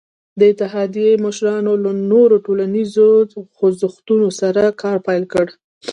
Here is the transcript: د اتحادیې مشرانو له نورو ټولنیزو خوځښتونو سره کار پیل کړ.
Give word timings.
د 0.39 0.41
اتحادیې 0.51 1.11
مشرانو 1.25 1.73
له 1.83 1.91
نورو 2.11 2.35
ټولنیزو 2.45 3.07
خوځښتونو 3.55 4.27
سره 4.39 4.61
کار 4.81 4.97
پیل 5.07 5.23
کړ. 5.33 5.45